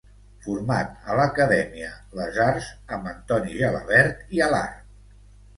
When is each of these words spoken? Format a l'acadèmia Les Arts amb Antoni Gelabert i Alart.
Format 0.43 1.05
a 1.11 1.17
l'acadèmia 1.19 1.91
Les 2.21 2.39
Arts 2.47 2.71
amb 2.97 3.13
Antoni 3.13 3.55
Gelabert 3.61 4.37
i 4.39 4.43
Alart. 4.51 4.85